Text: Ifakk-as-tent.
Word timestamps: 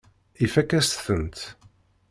Ifakk-as-tent. 0.45 1.37